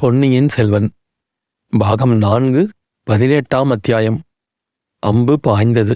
[0.00, 0.86] பொன்னியின் செல்வன்
[1.72, 2.70] பாகம் நான்கு
[3.06, 4.16] பதினெட்டாம் அத்தியாயம்.
[4.98, 5.94] அம்பு பாய்ந்தது.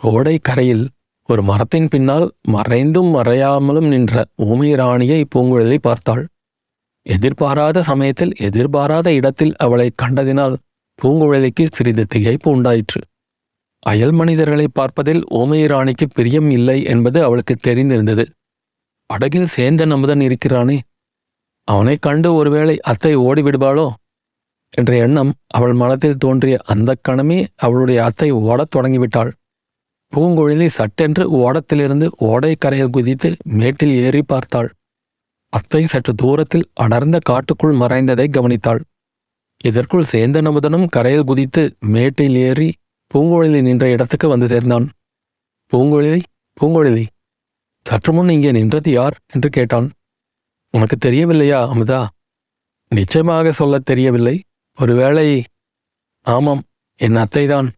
[0.00, 0.82] ஓடை கரையில்
[1.28, 6.24] ஒரு மரத்தின் பின்னால் மறைந்தும் மறையாமலும் நின்ற ஊமை ராணியை பூங்குழலி பார்த்தாள்.
[7.06, 10.60] எதிர்பாராத சமயத்தில் எதிர்பாராத இடத்தில் அவளை கண்டதினால்
[10.98, 13.02] பூங்குழலிக்கு சிறிது திகைப்பு உண்டாயிற்று
[13.86, 18.26] அயல் மனிதர்களை பார்ப்பதில் ஊமைராணிக்கு பிரியம் இல்லை என்பது அவளுக்கு தெரிந்திருந்தது.
[19.06, 20.78] படகில் சேந்தன் அமுதன் இருக்கிறானே
[21.68, 23.86] அவனைக் கண்டு ஒருவேளை அத்தை ஓடிவிடுவாளோ?
[24.74, 29.30] என்ற எண்ணம் அவள் மனத்தில் தோன்றிய அந்தக் கணமே அவளுடைய அத்தை ஓடத் தொடங்கிவிட்டாள்.
[30.12, 34.70] பூங்குழலி சட்டென்று ஓடத்திலிருந்து ஓடைக்கரையில் குதித்து மேட்டில் ஏறி பார்த்தாள்.
[35.48, 38.80] அத்தை சற்று தூரத்தில் அடர்ந்த காட்டுக்குள் மறைந்ததை கவனித்தாள்.
[39.64, 42.68] இதற்குள் சேந்த நமுதனும் கரையில் குதித்து மேட்டில் ஏறி
[43.14, 44.86] பூங்குழலி நின்ற இடத்துக்கு வந்து சேர்ந்தான்.
[45.72, 46.22] பூங்குழலி
[46.60, 47.04] பூங்குழலி
[47.86, 49.14] சற்று முன் இங்கே நின்றது யார்?
[49.32, 49.86] என்று கேட்டான்.
[50.72, 52.06] உனக்கு தெரியவில்லையா அமுதா?
[52.88, 54.42] நிச்சயமாக சொல்லத் தெரியவில்லை.
[54.78, 55.44] ஒருவேளை
[56.22, 56.62] ஆமாம்
[56.96, 57.72] என் அத்தைதான்.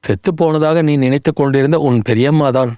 [0.00, 2.74] செத்துப் போனதாக நீ நினைத்துக் கொண்டிருந்த உன் பெரியம்மாதான்.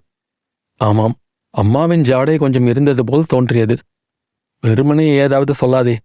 [0.77, 1.16] ஆமாம்
[1.50, 3.78] அம்மாவின் ஜாடை கொஞ்சம் இருந்தது போல் தோன்றியது.
[4.61, 5.97] வெறுமனே ஏதாவது சொல்லாதே.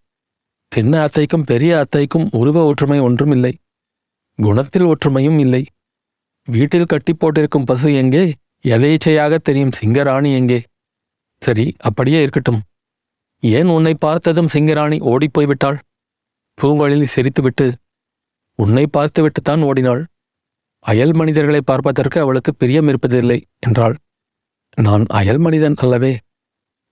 [0.70, 3.58] சின்ன அத்தைக்கும் பெரிய அத்தைக்கும் உருவ ஒற்றுமை ஒன்றும் இல்லை
[4.36, 5.66] குணத்தில் ஒற்றுமையும் இல்லை.
[6.46, 8.36] வீட்டில் கட்டி போட்டிருக்கும் பசு எங்கே?
[8.64, 9.70] எதேச்சையாக தெரியும்?
[9.82, 10.64] சிங்கராணி எங்கே?
[11.40, 12.62] சரி அப்படியே இருக்கட்டும்.
[13.44, 15.80] ஏன் உன்னை பார்த்ததும் சிங்கராணி ஓடிப்போய் விட்டாள்
[16.62, 17.74] பூங்கொழிலி சிரித்துவிட்டு
[18.56, 20.04] உன்னை பார்த்துவிட்டுத்தான் ஓடினாள்.
[20.80, 23.96] அயல் மனிதர்களை பார்ப்பதற்கு அவளுக்கு பிரியம் இருப்பதில்லை என்றாள்.
[24.76, 26.18] நான் அயல் மனிதன் அல்லவே.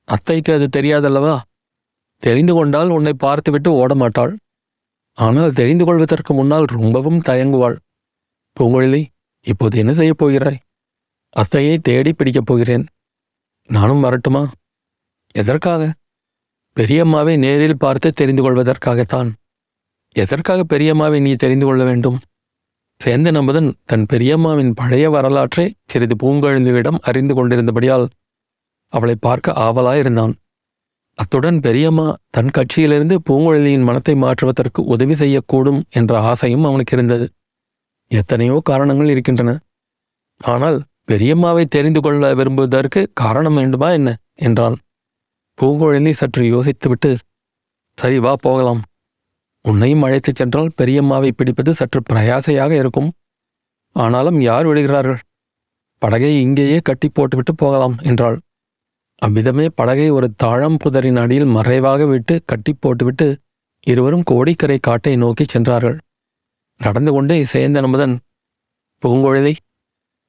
[0.04, 1.40] அத்தைக்கு அது தெரியாதல்லவா?
[2.16, 4.34] தெரிந்து கொண்டால் உன்னை பார்த்துவிட்டு ஓடமாட்டாள்.
[5.14, 7.78] ஆனால் தெரிந்து கொள்வதற்கு முன்னால் ரொம்பவும் தயங்குவாள்.
[8.60, 9.06] பூங்கொழிலி
[9.46, 10.60] இப்போது என்ன செய்யப் போகிறாய்?
[11.36, 12.86] அத்தையை தேடி பிடிக்கப் போகிறேன்.
[13.70, 14.52] நானும் வரட்டுமா?
[15.36, 15.94] எதற்காக?
[16.74, 19.30] பெரியம்மாவை நேரில் பார்த்து தெரிந்து கொள்வதற்காகத்தான்
[20.16, 22.18] எதற்காக பெரியம்மாவை நீ தெரிந்து கொள்ள வேண்டும்?
[23.06, 28.06] சேந்த அமுதன் தன் பெரியம்மாவின் பழைய வரலாற்றை சிறிது பூங்கழுந்துவிடம் அறிந்து கொண்டிருந்தபடியால்
[28.88, 30.34] அவளை பார்க்க ஆவலாயிருந்தான்.
[31.14, 37.28] அத்துடன் பெரியம்மா தன் கட்சியிலிருந்து பூங்குழலியின் மனத்தை மாற்றுவதற்கு உதவி செய்யக்கூடும் என்ற ஆசையும் அவனுக்கு இருந்தது.
[38.08, 39.58] எத்தனையோ காரணங்கள் இருக்கின்றன.
[40.42, 44.16] ஆனால் பெரியம்மாவை தெரிந்து கொள்ள விரும்புவதற்கு காரணம் வேண்டுமா என்ன?
[44.34, 44.78] என்றான்.
[45.60, 47.10] பூங்குழலி சற்று யோசித்துவிட்டு
[47.98, 48.82] சரி வா போகலாம்.
[49.66, 53.10] உன்னையும் அழைத்துச் சென்றால் பெரியம்மாவை பிடிப்பது சற்று பிரயாசையாக இருக்கும்.
[53.96, 55.20] ஆனாலும் யார் விடுகிறார்கள்?
[56.02, 58.38] படகை இங்கேயே கட்டி போட்டுவிட்டு போகலாம் என்றாள்.
[59.22, 63.28] அவ்விதமே படகை ஒரு தாழம் புதரின் அடியில் மறைவாக விட்டு கட்டி போட்டுவிட்டு
[63.88, 65.98] இருவரும் கோடிக்கரை காட்டை நோக்கி சென்றார்கள்.
[66.80, 68.16] நடந்து கொண்டே சேந்தன் அமுதன்
[69.04, 69.54] பூங்குழலி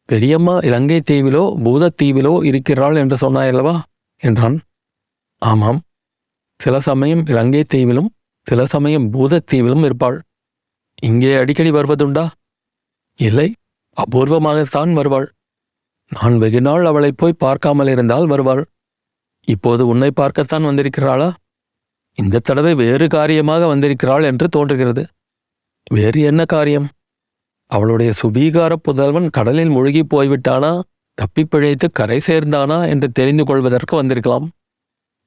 [0.08, 3.74] பெரியம்மா இலங்கை தீவிலோ பூதத்தீவிலோ இருக்கிறாள் என்று சொன்னாயல்லவா?
[4.22, 4.56] என்றான்.
[5.40, 5.80] ஆமாம்.
[6.58, 8.06] சில சமயம் இலங்கை தீவிலும்
[8.42, 10.22] சில சமயம் பூதத்தீவிலும் இருப்பாள்.
[11.02, 12.30] இங்கே அடிக்கடி வருவதுண்டா?
[13.16, 13.54] இல்லை
[13.96, 15.32] அபூர்வமாகத்தான் வருவாள்.
[16.08, 18.64] நான் வெகுநாள் அவளைப் அவளை போய் பார்க்காமல் இருந்தால் வருவாள்.
[19.46, 21.32] இப்போது உன்னை பார்க்கத்தான் வந்திருக்கிறாளா?
[22.14, 25.06] இந்த தடவை வேறு காரியமாக வந்திருக்கிறாள் என்று தோன்றுகிறது.
[25.90, 26.88] வேறு என்ன காரியம்?
[27.66, 30.80] அவளுடைய சுபீகார புதல்வன் கடலில் முழுகி போய்விட்டானா?
[31.14, 34.50] தப்பிப் பிழைத்து கரை சேர்ந்தானா என்று தெரிந்து கொள்வதற்கு வந்திருக்கலாம்.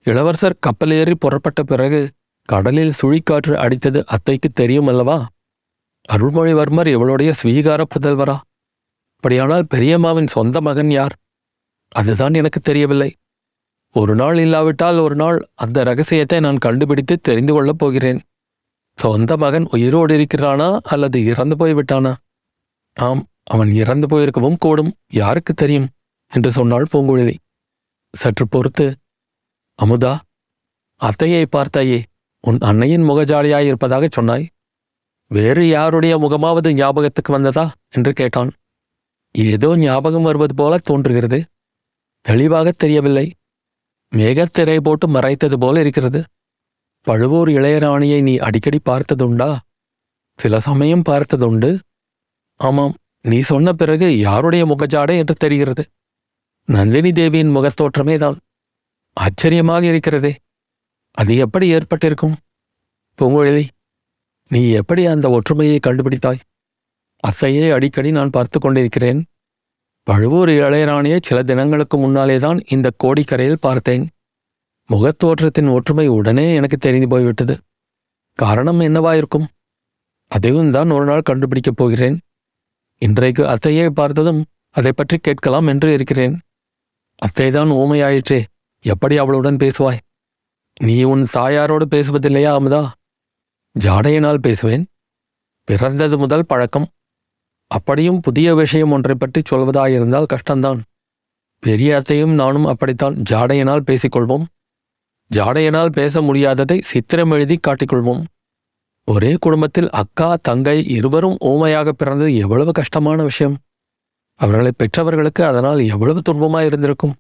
[0.06, 2.12] இளவரசர் கப்பலேறி புறப்பட்ட பிறகு
[2.50, 5.28] கடலில் சுழிக்காற்று அடித்தது அத்தைக்கு தெரியும் அல்லவா
[6.10, 8.40] அருள்மொழிவர்மர் இவளுடைய ஸ்வீகார புதல்வரா?
[9.16, 11.16] அப்படியானால் பெரியம்மாவின் சொந்த மகன் யார்?
[11.88, 13.14] அதுதான் எனக்கு தெரியவில்லை.
[13.96, 18.20] ஒரு நாள் இல்லாவிட்டால் ஒரு நாள் அந்த ரகசியத்தை நான் கண்டுபிடித்து தெரிந்து கொள்ளப் போகிறேன்.
[18.98, 22.14] சொந்த மகன் உயிரோடு இருக்கிறானா அல்லது இறந்து போய்விட்டானா?
[22.94, 25.88] ஆம் அவன் இறந்து போயிருக்கவும் கூடும் யாருக்கு தெரியும்?
[26.32, 27.36] என்று சொன்னாள் பூங்குழலி.
[28.14, 28.86] சற்று பொறுத்து
[29.82, 30.20] அமுதா
[31.02, 32.04] அத்தையை பார்த்தாயே
[32.42, 34.48] உன் அன்னையின் முகஜாலியாயிருப்பதாகச் சொன்னாய்.
[35.28, 37.74] வேறு யாருடைய முகமாவது ஞாபகத்துக்கு வந்ததா?
[37.90, 38.52] என்று கேட்டான்.
[39.32, 41.46] ஏதோ ஞாபகம் வருவது போல தோன்றுகிறது.
[42.22, 43.34] தெளிவாகத் தெரியவில்லை.
[44.16, 46.24] மேகத்திரை போட்டு மறைத்தது போல இருக்கிறது.
[47.02, 49.58] பழுவூர் இளையராணியை நீ அடிக்கடி பார்த்ததுண்டா?
[50.36, 51.80] சில சமயம் பார்த்ததுண்டு.
[52.56, 55.86] ஆமாம் நீ சொன்ன பிறகு யாருடைய முகஜாடை என்று தெரிகிறது.
[56.66, 58.38] நந்தினி தேவியின் முகத்தோற்றமே தான்.
[59.14, 60.36] ஆச்சரியமாக இருக்கிறதே.
[61.12, 62.36] அது எப்படி ஏற்பட்டிருக்கும்?
[63.18, 63.68] பூங்குழலி
[64.48, 66.42] நீ எப்படி அந்த ஒற்றுமையை கண்டுபிடித்தாய்?
[67.24, 69.26] அத்தையே அடிக்கடி நான் பார்த்து கொண்டிருக்கிறேன்.
[70.04, 74.10] பழுவூர் இளையராணியை சில தினங்களுக்கு முன்னாலே தான் இந்த கோடிக்கரையில் பார்த்தேன்.
[74.90, 77.56] முகத்தோற்றத்தின் ஒற்றுமை உடனே எனக்கு தெரிந்து போய்விட்டது.
[78.40, 79.46] காரணம் என்னவாயிருக்கும்?
[80.28, 82.18] அதையும் தான் ஒரு நாள் கண்டுபிடிக்கப் போகிறேன்.
[82.98, 86.40] இன்றைக்கு அத்தையை பார்த்ததும் அதை பற்றி கேட்கலாம் என்று இருக்கிறேன்.
[87.22, 88.44] அத்தைதான் ஊமையாயிற்றே.
[88.84, 90.00] எப்படி அவளுடன் பேசுவாய்?
[90.80, 92.92] நீ உன் தாயாரோடு பேசுவதில்லையா அமுதா?
[93.80, 94.86] ஜாடையினால் பேசுவேன்.
[95.64, 96.88] பிறந்தது முதல் பழக்கம்.
[97.68, 100.82] அப்படியும் புதிய விஷயம் ஒன்றை பற்றி சொல்வதாயிருந்தால் கஷ்டம்தான்.
[101.60, 104.44] பெரிய அத்தையும் நானும் அப்படித்தான் ஜாடையினால் பேசிக்கொள்வோம்.
[105.36, 108.24] ஜாடையினால் பேச முடியாததை சித்திரம் எழுதி காட்டிக்கொள்வோம்.
[109.06, 113.58] ஒரே குடும்பத்தில் அக்கா தங்கை இருவரும் ஊமையாக பிறந்தது எவ்வளவு கஷ்டமான விஷயம்.
[114.34, 117.14] அவர்களை பெற்றவர்களுக்கு அதனால் எவ்வளவு துன்பமாக இருந்திருக்கும்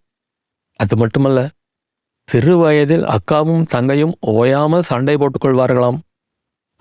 [0.80, 1.40] அது மட்டுமல்ல
[2.28, 5.98] சிறு வயதில் அக்காவும் தங்கையும் ஓயாமல் சண்டை போட்டுக்கொள்வார்களாம்.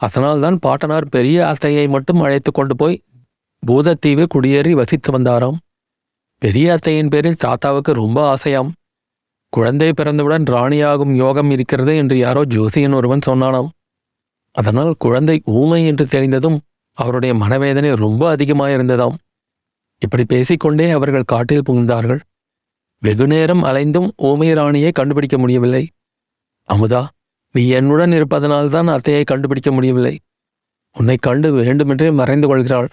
[0.00, 3.02] அதனால்தான் பாட்டனார் பெரிய அத்தையை மட்டும் அழைத்து கொண்டு போய்
[3.62, 5.58] பூதத்தீவு குடியேறி வசித்து வந்தாராம்.
[6.38, 8.70] பெரிய அத்தையின் பேரில் தாத்தாவுக்கு ரொம்ப ஆசையாம்.
[9.52, 13.70] குழந்தை பிறந்தவுடன் ராணியாகும் யோகம் இருக்கிறது என்று யாரோ ஜோசியன் ஒருவன் சொன்னானாம்.
[14.54, 16.58] அதனால் குழந்தை ஊமை என்று தெரிந்ததும்
[16.98, 19.16] அவருடைய மனவேதனை ரொம்ப அதிகமாயிருந்ததாம்.
[20.02, 22.20] இப்படி பேசிக்கொண்டே அவர்கள் காட்டில் புகுந்தார்கள்.
[23.02, 25.88] வெகுநேரம் அலைந்தும் ஊமை ராணியை கண்டுபிடிக்க முடியவில்லை.
[26.68, 27.08] அமுதா
[27.52, 30.18] நீ என்னுடன் இருப்பதனால்தான் அத்தையை கண்டுபிடிக்க முடியவில்லை.
[30.92, 32.88] உன்னை கண்டு வேண்டுமென்றே மறைந்து கொள்கிறாள்.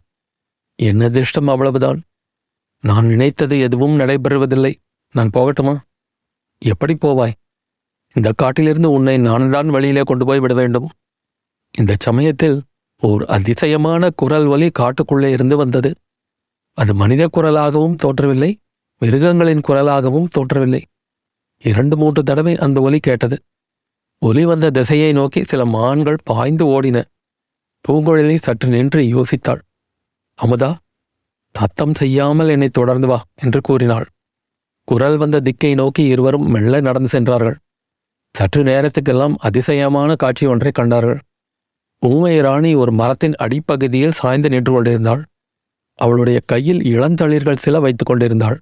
[0.75, 2.01] என்ன அதிர்ஷ்டம் அவ்வளவுதான்?
[2.83, 4.73] நான் நினைத்தது எதுவும் நடைபெறுவதில்லை.
[5.13, 5.79] நான் போகட்டுமா?
[6.57, 7.31] எப்படி போவாய்?
[8.15, 10.89] இந்த காட்டிலிருந்து உன்னை நான் தான் வெளியிலே கொண்டு போய் விட வேண்டும்.
[11.77, 12.61] இந்த சமயத்தில்
[13.01, 15.91] ஓர் அதிசயமான குரல் ஒலி காட்டுக்குள்ளே இருந்து வந்தது.
[16.73, 18.51] அது மனித குரலாகவும் தோற்றவில்லை
[19.01, 20.81] மிருகங்களின் குரலாகவும் தோற்றவில்லை
[21.63, 23.37] இரண்டு மூன்று தடவை அந்த ஒலி கேட்டது.
[24.21, 26.97] ஒலி வந்த திசையை நோக்கி சில மான்கள் பாய்ந்து ஓடின.
[27.85, 29.61] பூங்குழலி சற்று நின்று யோசித்தாள்.
[30.39, 30.75] அமுதா
[31.51, 34.05] தத்தம் செய்யாமல் என்னை தொடர்ந்து வா என்று கூறினாள்.
[34.83, 37.57] குரல் வந்த திக்கை நோக்கி இருவரும் மெல்ல நடந்து சென்றார்கள்.
[38.35, 41.19] சற்று நேரத்துக்கெல்லாம் அதிசயமான காட்சி ஒன்றை கண்டார்கள்.
[42.01, 45.21] ஊமை ராணி ஒரு மரத்தின் அடிப்பகுதியில் சாய்ந்து நின்று கொண்டிருந்தாள்.
[45.99, 48.57] அவளுடைய கையில் இளந்தளிர்கள் சில வைத்துக் கொண்டிருந்தாள்.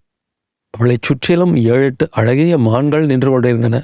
[0.77, 3.83] அவளைச் சுற்றிலும் ஏழெட்டு அழகிய மான்கள் நின்று கொண்டிருந்தன.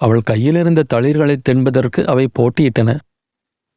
[0.00, 2.98] அவள் கையிலிருந்த தளிர்களை தின்பதற்கு அவை போட்டியிட்டன.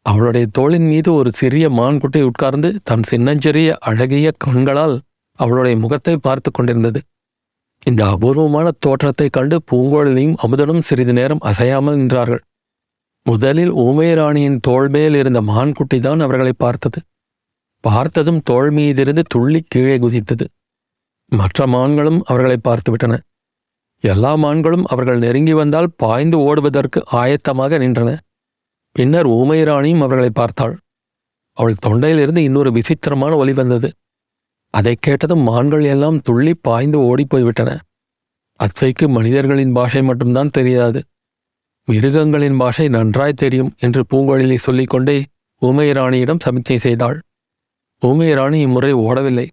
[0.02, 5.02] அவளுடைய தோளின் மீது ஒரு சிறிய மான்குட்டி உட்கார்ந்து தன் சின்னஞ்சிறிய அழகிய கண்களால்
[5.32, 7.02] அவளுடைய முகத்தை பார்த்து கொண்டிருந்தது.
[7.86, 12.40] இந்த அபூர்வமான தோற்றத்தைக் கண்டு பூங்கோழலியும் அமுதனும் சிறிது நேரம் அசையாமல் நின்றார்கள்.
[13.24, 17.02] முதலில் ஊமைராணியின் தோள் மேல் இருந்த மான்குட்டி தான் அவர்களை பார்த்தது.
[17.80, 20.46] பார்த்ததும் தோள் மீதிருந்து துள்ளி கீழே குதித்தது.
[21.28, 23.20] மற்ற மான்களும் அவர்களை பார்த்துவிட்டன.
[24.00, 28.18] எல்லா மான்களும் அவர்கள் நெருங்கி வந்தால் பாய்ந்து ஓடுவதற்கு ஆயத்தமாக நின்றன.
[28.92, 30.78] பின்னர் ஊமைராணியும் அவர்களை பார்த்தாள்.
[31.54, 33.92] அவள் தொண்டையிலிருந்து இன்னொரு விசித்திரமான ஒலி வந்தது.
[34.70, 37.80] அதைக் கேட்டதும் மான்கள் எல்லாம் துள்ளி பாய்ந்து ஓடிப்போய்விட்டன
[38.54, 41.04] அத்தைக்கு மனிதர்களின் பாஷை மட்டும்தான் தெரியாது.
[41.86, 45.24] மிருகங்களின் பாஷை நன்றாய் தெரியும் என்று பூங்கொழிலை சொல்லிக்கொண்டே
[45.62, 47.22] ஊமையராணியிடம் சமிச்சை செய்தாள்.
[48.06, 49.48] ஊமையராணி இம்முறை ஓடவில்லை.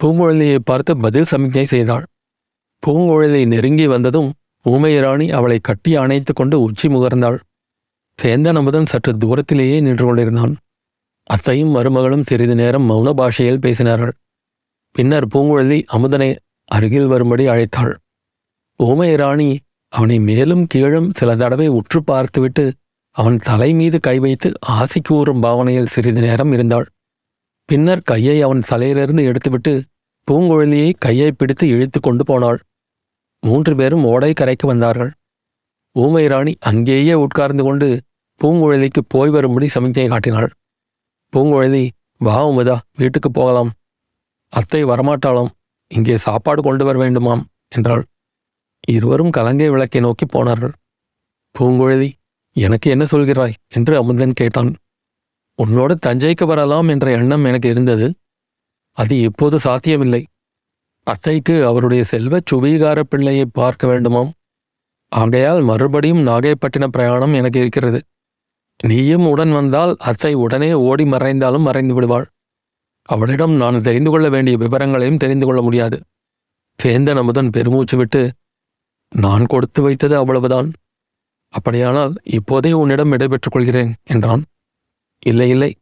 [0.00, 2.04] பூங்குழலியை பார்த்து பதில் சமிக்ஞை செய்தாள்.
[2.82, 4.30] பூங்குழலி நெருங்கி வந்ததும்
[4.64, 7.38] ஊமையராணி அவளை கட்டி அணைத்து கொண்டு உச்சி முகர்ந்தாள்.
[8.18, 10.54] சேந்தன் அமுதன் சற்று தூரத்திலேயே நின்று கொண்டிருந்தான்.
[11.30, 14.14] அத்தையும் மருமகளும் சிறிது நேரம் மௌன பாஷையில் பேசினார்கள்.
[14.94, 16.30] பின்னர் பூங்குழலி அமுதனை
[16.68, 17.94] அருகில் வரும்படி அழைத்தாள்.
[18.80, 19.50] ஊமையராணி
[19.92, 22.64] அவனை மேலும் கீழும் சில தடவை உற்று பார்த்துவிட்டு
[23.16, 26.86] அவன் தலை மீது கை வைத்து ஆசி கூறும் பாவனையில் சிறிது நேரம் இருந்தாள்.
[27.68, 29.72] பின்னர் கையை அவன் தலையிலிருந்து எடுத்துவிட்டு
[30.28, 32.58] பூங்குழலியை கையை பிடித்து இழுத்து கொண்டு போனாள்.
[33.42, 35.10] மூன்று பேரும் ஓடை கரைக்கு வந்தார்கள்.
[35.96, 37.88] ஊமை ராணி அங்கேயே உட்கார்ந்து கொண்டு
[38.40, 40.50] பூங்குழலிக்கு போய் வரும்படி சமிக்ஞை காட்டினாள்.
[41.32, 41.84] பூங்குழலி
[42.16, 43.70] வா உமுதா வீட்டுக்கு போகலாம்.
[44.52, 45.50] அத்தை வரமாட்டாளாம்.
[45.90, 48.04] இங்கே சாப்பாடு கொண்டு வர வேண்டுமாம் என்றாள்.
[48.88, 50.74] இருவரும் கலங்கை விளக்கை நோக்கி போனார்கள்.
[51.54, 52.10] பூங்குழலி
[52.56, 53.54] எனக்கு என்ன சொல்கிறாய்?
[53.68, 54.70] என்று அமுதன் கேட்டான்.
[55.58, 58.06] உன்னோடு தஞ்சைக்கு வரலாம் என்ற எண்ணம் எனக்கு இருந்தது.
[58.90, 60.22] அது இப்போது சாத்தியமில்லை.
[61.06, 64.30] அத்தைக்கு அவருடைய செல்வச் சுபீகார பிள்ளையை பார்க்க வேண்டுமாம்.
[65.12, 68.00] ஆகையால் மறுபடியும் நாகைப்பட்டின பிரயாணம் எனக்கு இருக்கிறது.
[68.82, 72.26] நீயும் உடன் வந்தால் அத்தை உடனே ஓடி மறைந்தாலும் மறைந்து விடுவாள்.
[73.02, 75.98] அவளிடம் நான் தெரிந்து கொள்ள வேண்டிய விவரங்களையும் தெரிந்து கொள்ள முடியாது.
[76.78, 78.22] சேந்தன் அமுதன் பெருமூச்சு விட்டு
[79.14, 80.68] நான் கொடுத்து வைத்தது அவ்வளவுதான்.
[81.54, 84.42] அப்படியானால் இப்போதே உன்னிடம் விடைபெற்றுக் கொள்கிறேன் என்றான்.
[85.18, 85.74] இல்லை இல்லை.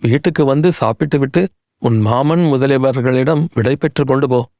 [0.00, 4.50] வீட்டுக்கு வந்து சாப்பிட்டுவிட்டு உன் மாமன் முதலியவர்களிடம் விடை பெற்று கொண்டு போ.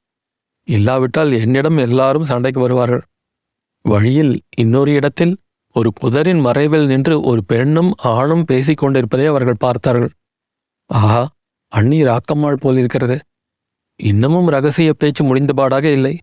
[0.65, 3.03] இல்லாவிட்டால் என்னிடம் எல்லாரும் சண்டைக்கு வருவார்கள்.
[3.83, 5.37] வழியில் இன்னொரு இடத்தில்
[5.73, 10.11] ஒரு புதரின் மறைவில் நின்று ஒரு பெண்ணும் ஆணும் பேசிக் கொண்டிருப்பதை அவர்கள் பார்த்தார்கள்.
[10.87, 11.29] ஆஹா
[11.69, 13.21] அண்ணி ராக்கம்மாள் போல் இருக்கிறது.
[13.97, 16.19] இன்னமும் ரகசிய பேச்சு முடிந்தபாடாக இல்லை.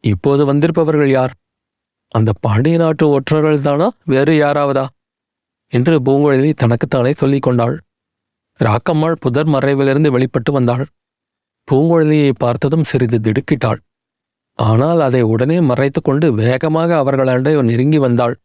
[0.00, 1.32] இப்போது வந்திருப்பவர்கள் யார்?
[2.08, 4.86] அந்த பாண்டிய நாட்டு ஒற்றர்கள் தானா வேறு யாராவதா?
[5.72, 7.76] என்று பூங்குழலி தனக்குத்தானே சொல்லிக் கொண்டாள்.
[8.60, 10.84] ராக்கம்மாள் புதர் மறைவிலிருந்து வெளிப்பட்டு வந்தாள்.
[11.68, 13.80] பூங்குழலியை பார்த்ததும் சிறிது திடுக்கிட்டாள்.
[14.58, 18.36] ஆனால் அதை உடனே மறைத்து கொண்டு வேகமாக அவர்களாண்டே நெருங்கி வந்தாள்.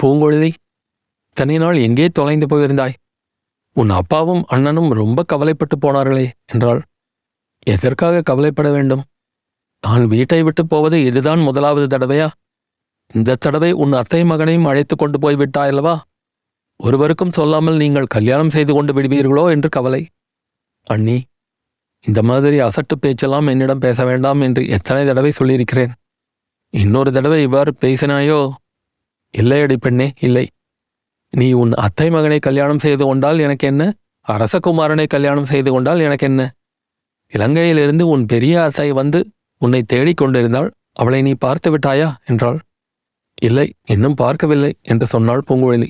[0.00, 0.50] பூங்குழலி
[1.36, 2.96] தனி நாள் எங்கே தொலைந்து போயிருந்தாய்?
[3.76, 6.80] உன் அப்பாவும் அண்ணனும் ரொம்ப கவலைப்பட்டு போனார்களே என்றாள்.
[7.66, 9.02] எதற்காக கவலைப்பட வேண்டும்?
[9.84, 12.28] நான் வீட்டை விட்டு போவது இதுதான் முதலாவது தடவையா?
[13.14, 15.94] இந்த தடவை உன் அத்தை மகனையும் அழைத்து கொண்டு போய் விட்டாயல்லவா
[16.80, 20.02] ஒருவருக்கும் சொல்லாமல் நீங்கள் கல்யாணம் செய்து கொண்டு விடுவீர்களோ என்று கவலை.
[20.86, 21.16] அண்ணி
[22.04, 25.92] இந்த மாதிரி அசட்டு பேச்செல்லாம் என்னிடம் பேச வேண்டாம் என்று எத்தனை தடவை சொல்லியிருக்கிறேன்.
[26.74, 28.38] இன்னொரு தடவை இவ்வாறு பேசினாயோ?
[29.34, 30.46] இல்லையடி பெண்ணே இல்லை.
[31.32, 33.82] நீ உன் அத்தை மகனை கல்யாணம் செய்து கொண்டால் எனக்கு என்ன?
[34.28, 36.42] அரசகுமாரனை கல்யாணம் செய்து கொண்டால் எனக்கு என்ன?
[37.32, 39.20] இலங்கையிலிருந்து உன் பெரிய அத்தை வந்து
[39.62, 42.08] உன்னை தேடிக் கொண்டிருந்தாள் அவளை நீ பார்த்து விட்டாயா?
[42.24, 42.58] என்றாள்.
[43.42, 45.88] இல்லை இன்னும் பார்க்கவில்லை என்று சொன்னாள் பூங்குழலி.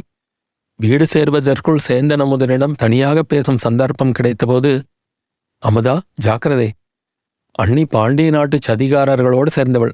[0.80, 4.70] வீடு சேர்வதற்குள் சேந்தன் அமுதனிடம் தனியாக பேசும் சந்தர்ப்பம் கிடைத்தபோது
[5.62, 5.94] அமுதா
[6.25, 6.68] ஜாக்கிரதை.
[7.54, 9.92] அண்ணி பாண்டிய நாட்டு சதிகாரர்களோடு சேர்ந்தவள்.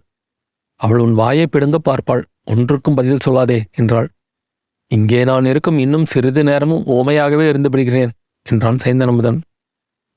[0.81, 2.23] அவள் உன் வாயை பிடுங்க பார்ப்பாள்.
[2.45, 4.09] ஒன்றுக்கும் பதில் சொல்லாதே என்றாள்.
[4.91, 8.15] இங்கே நான் இருக்கும் இன்னும் சிறிது நேரமும் ஓமையாகவே இருந்து விடுகிறேன்
[8.47, 9.41] என்றான் சேந்தனமுதன்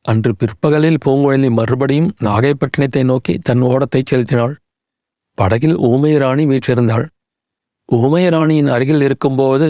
[0.06, 4.56] அன்று பிற்பகலில் பூங்குழலி மறுபடியும் நாகைப்பட்டினத்தை நோக்கி தன் ஓடத்தைச் செலுத்தினாள்.
[5.38, 7.06] படகில் ஊமை ராணி வீற்றிருந்தாள்.
[7.90, 9.68] ஊமை ராணியின் அருகில் இருக்கும்போது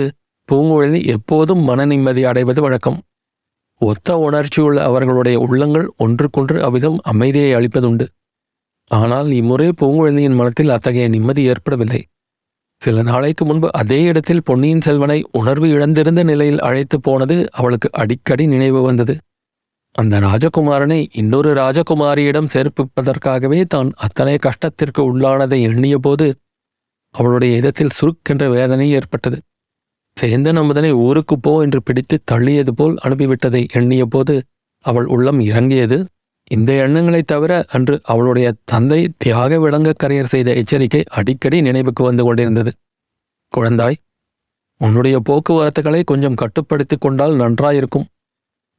[0.50, 3.00] பூங்குழலி எப்போதும் மன நிம்மதி அடைவது வழக்கம்.
[3.82, 8.06] ஒத்த உணர்ச்சியுள்ள அவர்களுடைய உள்ளங்கள் ஒன்றுக்கொன்று அவ்விதம் அமைதியை அளிப்பதுண்டு.
[8.92, 12.02] ஆனால் இம்முறை பூங்குழலியின் மனத்தில் அத்தகைய நிம்மதி ஏற்படவில்லை.
[12.82, 18.82] சில நாளைக்கு முன்பு அதே இடத்தில் பொன்னியின் செல்வனை உணர்வு இழந்திருந்த நிலையில் அழைத்து போனது அவளுக்கு அடிக்கடி நினைவு
[18.82, 19.16] வந்தது.
[19.96, 26.28] அந்த ராஜகுமாரனை இன்னொரு ராஜகுமாரியிடம் சேர்ப்பிப்பதற்காகவே தான் அத்தனை கஷ்டத்திற்கு உள்ளானதை எண்ணியபோது
[27.16, 29.38] அவளுடைய இதத்தில் சுருக்கென்ற வேதனை ஏற்பட்டது.
[30.22, 34.42] சேந்தன் அமுதனை ஊருக்கு போ என்று பிடித்து தள்ளியது போல் அனுப்பிவிட்டதை எண்ணியபோது
[34.80, 36.06] அவள் உள்ளம் இறங்கியது.
[36.50, 42.72] இந்த எண்ணங்களைத் தவிர அன்று அவளுடைய தந்தை தியாக விளங்க கரையர் செய்த எச்சரிக்கை அடிக்கடி நினைவுக்கு வந்து கொண்டிருந்தது.
[43.58, 43.96] குழந்தாய்
[44.78, 48.06] உன்னுடைய போக்குவரத்துகளை கொஞ்சம் கட்டுப்படுத்திக் கொண்டால் நன்றாயிருக்கும்.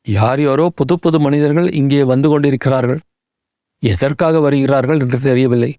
[0.02, 3.00] யார் யாரோ புது புது மனிதர்கள் இங்கே வந்து கொண்டிருக்கிறார்கள்.
[3.78, 5.76] எதற்காக வருகிறார்கள் என்று தெரியவில்லை.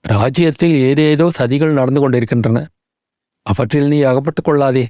[0.00, 2.66] ராஜ்யத்தில் ஏதேதோ சதிகள் நடந்து கொண்டிருக்கின்றன.
[3.42, 4.86] அவற்றில் நீ அகப்பட்டுக் கொள்ளாதே.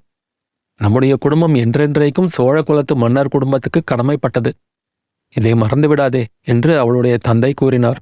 [0.76, 4.50] நம்முடைய குடும்பம் என்றென்றைக்கும் சோழ குலத்து மன்னர் குடும்பத்துக்கு கடமைப்பட்டது.
[5.34, 7.96] இதை மறந்துவிடாதே என்று அவளுடைய தந்தை கூறினார்.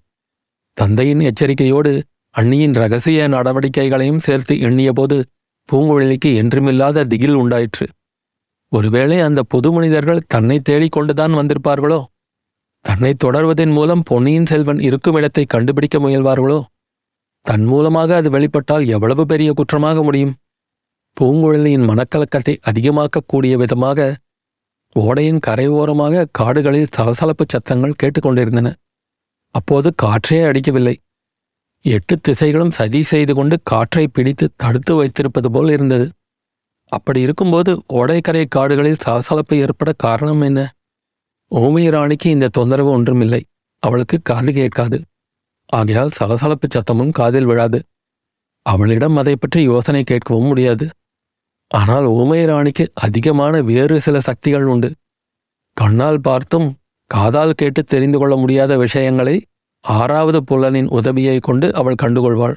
[0.72, 2.02] தந்தையின் எச்சரிக்கையோடு
[2.36, 5.22] அண்ணியின் ரகசிய நடவடிக்கைகளையும் சேர்த்து எண்ணியபோது
[5.72, 7.86] பூங்குழலிக்கு என்றுமில்லாத திகில் உண்டாயிற்று.
[8.68, 12.04] ஒருவேளை அந்த புது மனிதர்கள் தன்னை தேடிக்கொண்டுதான் வந்திருப்பார்களோ?
[12.80, 16.64] தன்னை தொடர்வதன் மூலம் பொன்னியின் செல்வன் இருக்கும் இடத்தை கண்டுபிடிக்க முயல்வார்களோ?
[17.46, 20.34] தன் மூலமாக அது வெளிப்பட்டால் எவ்வளவு பெரிய குற்றமாக முடியும்?
[21.16, 24.16] பூங்குழலியின் மனக்கலக்கத்தை அதிகமாக்கக்கூடிய விதமாக
[24.96, 28.68] ஓடையின் கரையோரமாக காடுகளில் சலசலப்பு சத்தங்கள் கேட்டுக்கொண்டிருந்தன.
[29.54, 30.94] அப்போது காற்றே அடிக்கவில்லை.
[31.84, 36.06] எட்டு திசைகளும் சதி செய்து கொண்டு காற்றை பிடித்து தடுத்து வைத்திருப்பது போல் இருந்தது.
[36.92, 40.60] அப்படி இருக்கும்போது ஓடைக்கரை காடுகளில் சலசலப்பு ஏற்பட காரணம் என்ன?
[41.50, 43.42] ஓமிய ராணிக்கு இந்த தொந்தரவு ஒன்றுமில்லை.
[43.82, 44.98] அவளுக்கு காது கேட்காது.
[45.72, 47.78] ஆகையால் சலசலப்பு சத்தமும் காதில் விழாது.
[48.62, 50.86] அவளிடம் அதை பற்றி யோசனை கேட்கவும் முடியாது.
[51.70, 54.90] ஆனால் ஊமை ராணிக்கு அதிகமான வேறு சில சக்திகள் உண்டு.
[55.76, 56.68] கண்ணால் பார்த்தும்
[57.06, 59.36] காதால் கேட்டு தெரிந்து கொள்ள முடியாத விஷயங்களை
[59.84, 62.56] ஆறாவது புலனின் உதவியை கொண்டு அவள் கண்டுகொள்வாள்.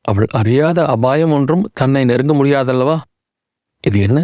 [0.00, 2.96] அவள் அறியாத அபாயம் ஒன்றும் தன்னை நெருங்க முடியாதல்லவா?
[3.80, 4.18] இது என்ன?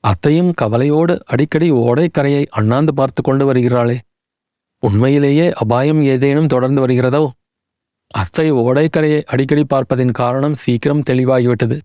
[0.00, 3.96] அத்தையும் கவலையோடு அடிக்கடி ஓடைக்கரையை அண்ணாந்து பார்த்து கொண்டு வருகிறாளே.
[4.86, 7.22] உண்மையிலேயே அபாயம் ஏதேனும் தொடர்ந்து வருகிறதோ?
[8.10, 11.76] அத்தை ஓடைக்கரையை அடிக்கடி பார்ப்பதின் காரணம் சீக்கிரம் தெளிவாகிவிட்டது.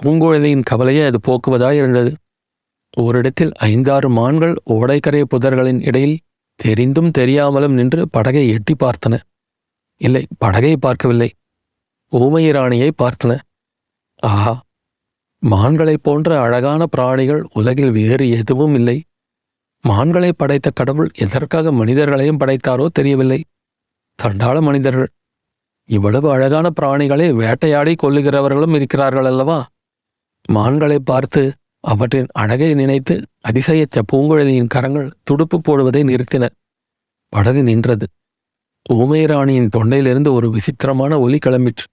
[0.00, 2.12] பூங்குழலியின் கவலையை அது போக்குவதாய் இருந்தது.
[2.96, 6.18] ஓரிடத்தில் ஐந்தாறு மான்கள் ஓடைக்கரை புதர்களின் இடையில்
[6.60, 9.14] தெரிந்தும் தெரியாமலும் நின்று படகை எட்டி பார்த்தன.
[10.00, 11.30] இல்லை படகை பார்க்கவில்லை.
[12.12, 13.32] ஊமையராணியை பார்த்தன.
[14.22, 14.54] ஆஹா
[15.42, 18.98] மான்களைப் போன்ற அழகான பிராணிகள் உலகில் வேறு எதுவும் இல்லை.
[19.84, 23.44] மான்களை படைத்த கடவுள் எதற்காக மனிதர்களையும் படைத்தாரோ தெரியவில்லை.
[24.22, 25.08] தண்டாள மனிதர்கள்.
[25.88, 29.66] இவ்வளவு அழகான பிராணிகளை வேட்டையாடி கொல்லுகிறவர்களும் இருக்கிறார்கள் அல்லவா?
[30.48, 36.48] மான்களை பார்த்து அவற்றின் அழகை நினைத்து அதிசயத்த பூங்குழலியின் கரங்கள் துடுப்பு போடுவதை நிறுத்தின.
[37.28, 38.06] படகு நின்றது.
[38.92, 41.86] ஊமைராணியின் தொண்டையிலிருந்து ஒரு விசித்திரமான ஒலி கிளம்பிற்று.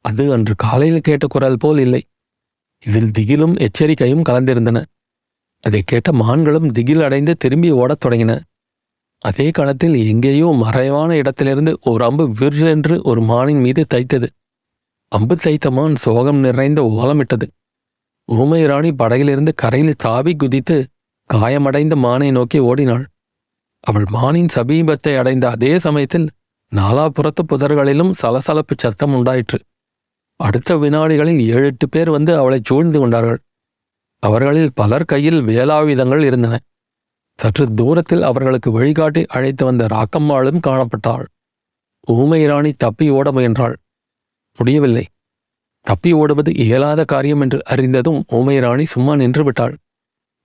[0.00, 2.02] அது அன்று காலையில் கேட்ட குரல் போல் இல்லை.
[2.84, 4.82] இதில் திகிலும் எச்சரிக்கையும் கலந்திருந்தன.
[5.66, 8.34] அதை கேட்ட மான்களும் திகில் அடைந்து திரும்பி ஓடத் தொடங்கின
[9.22, 14.28] அதே காலத்தில் எங்கேயோ மறைவான இடத்திலிருந்து ஒரு அம்பு விற்றென்று ஒரு மானின் மீது தைத்தது.
[15.12, 17.46] அம்பு தைத்த மான் சோகம் நிறைந்த ஓலமிட்டது.
[18.28, 20.76] ஊமை ராணி படகிலிருந்து கரையில் தாவி குதித்து
[21.30, 23.04] காயமடைந்த மானை நோக்கி ஓடினாள்.
[23.84, 26.26] அவள் மானின் சமீபத்தை அடைந்த அதே சமயத்தில்
[26.72, 29.58] நாலாபுறத்து புதர்களிலும் சலசலப்பு சத்தம் உண்டாயிற்று.
[30.40, 33.40] அடுத்த வினாடிகளில் ஏழு எட்டு பேர் வந்து அவளை சூழ்ந்து கொண்டார்கள்.
[34.26, 36.54] அவர்களில் பலர் கையில் வேலாயுதங்கள் இருந்தன.
[37.38, 41.26] சற்று தூரத்தில் அவர்களுக்கு வழிகாட்டி அழைத்து வந்த ராக்கம்மாளும் காணப்பட்டாள்.
[42.08, 43.76] ஊமை ராணி தப்பி ஓட முயன்றாள்.
[44.58, 45.04] முடியவில்லை.
[45.86, 49.74] தப்பி ஓடுவது இயலாத காரியம் என்று அறிந்ததும் ஊமை ராணி சும்மா நின்று விட்டாள்.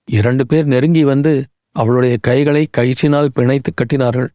[0.08, 1.34] இரண்டு பேர் நெருங்கி வந்து
[1.76, 4.30] அவளுடைய கைகளை கயிற்றினால் பிணைத்து கட்டினார்கள்.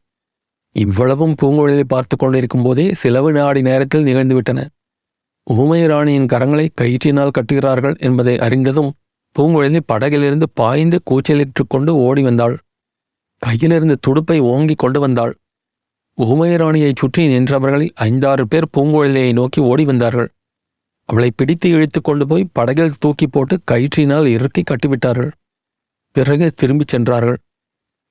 [0.77, 4.61] இவ்வளவும் பூங்குழலை பார்த்து கொண்டிருக்கும் போதே சிலவு நாடி நேரத்தில் நிகழ்ந்துவிட்டன.
[5.47, 8.91] ஊமை ராணியின் கரங்களை கயிற்றினால் கட்டுகிறார்கள் என்பதை அறிந்ததும்
[9.37, 12.57] பூங்குழலி படகிலிருந்து பாய்ந்து கூச்சலிட்டு கொண்டு ஓடி வந்தாள்.
[13.43, 15.35] கையிலிருந்து துடுப்பை ஓங்கி கொண்டு வந்தாள்.
[16.19, 20.29] ஊமையராணியைச் சுற்றி நின்றவர்களில் ஐந்தாறு பேர் பூங்குழலியை நோக்கி ஓடி வந்தார்கள்.
[21.05, 25.31] அவளை பிடித்து இழுத்து கொண்டு போய் படகில் தூக்கி போட்டு கயிற்றினால் இறுக்கி கட்டிவிட்டார்கள்.
[26.13, 27.39] பிறகு திரும்பிச் சென்றார்கள்.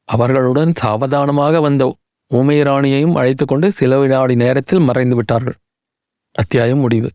[0.10, 1.84] அவர்களுடன் சாவதானமாக வந்த
[2.32, 5.58] ஊமையராணியையும் அழைத்து கொண்டு சில வினாடி நேரத்தில் மறைந்து விட்டார்கள்.
[6.32, 7.10] அத்தியாயம் முடிவு.